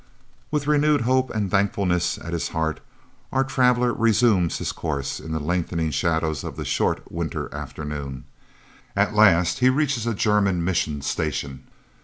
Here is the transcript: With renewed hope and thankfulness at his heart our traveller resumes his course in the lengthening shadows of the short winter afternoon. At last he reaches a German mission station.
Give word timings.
With 0.49 0.65
renewed 0.65 1.01
hope 1.01 1.29
and 1.29 1.51
thankfulness 1.51 2.17
at 2.17 2.33
his 2.33 2.47
heart 2.47 2.79
our 3.31 3.43
traveller 3.43 3.93
resumes 3.93 4.57
his 4.57 4.71
course 4.71 5.19
in 5.19 5.31
the 5.31 5.39
lengthening 5.39 5.91
shadows 5.91 6.43
of 6.43 6.55
the 6.55 6.65
short 6.65 7.11
winter 7.11 7.53
afternoon. 7.53 8.23
At 8.95 9.13
last 9.13 9.59
he 9.59 9.69
reaches 9.69 10.07
a 10.07 10.15
German 10.15 10.63
mission 10.65 11.03
station. 11.03 11.65